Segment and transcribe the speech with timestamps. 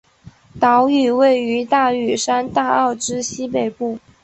[0.59, 3.99] 岛屿位于大屿山大澳之西北部。